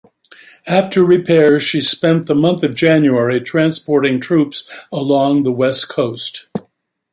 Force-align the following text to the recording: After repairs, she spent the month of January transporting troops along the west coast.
After 0.65 1.03
repairs, 1.05 1.61
she 1.61 1.79
spent 1.79 2.25
the 2.25 2.33
month 2.33 2.63
of 2.63 2.73
January 2.73 3.39
transporting 3.39 4.19
troops 4.19 4.67
along 4.91 5.43
the 5.43 5.51
west 5.51 5.89
coast. 5.89 6.47